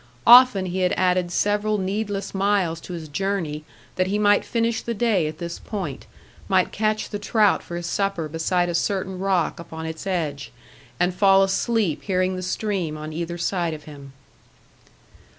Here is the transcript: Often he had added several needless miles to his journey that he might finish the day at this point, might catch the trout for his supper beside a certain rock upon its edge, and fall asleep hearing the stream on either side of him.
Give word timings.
Often 0.25 0.65
he 0.65 0.79
had 0.79 0.93
added 0.93 1.31
several 1.31 1.77
needless 1.77 2.33
miles 2.33 2.81
to 2.81 2.93
his 2.93 3.07
journey 3.07 3.63
that 3.97 4.07
he 4.07 4.17
might 4.17 4.43
finish 4.43 4.81
the 4.81 4.95
day 4.95 5.27
at 5.27 5.37
this 5.37 5.59
point, 5.59 6.07
might 6.47 6.71
catch 6.71 7.11
the 7.11 7.19
trout 7.19 7.61
for 7.61 7.75
his 7.75 7.85
supper 7.85 8.27
beside 8.27 8.67
a 8.67 8.73
certain 8.73 9.19
rock 9.19 9.59
upon 9.59 9.85
its 9.85 10.07
edge, 10.07 10.51
and 10.99 11.13
fall 11.13 11.43
asleep 11.43 12.01
hearing 12.01 12.35
the 12.35 12.41
stream 12.41 12.97
on 12.97 13.13
either 13.13 13.37
side 13.37 13.75
of 13.75 13.83
him. 13.83 14.13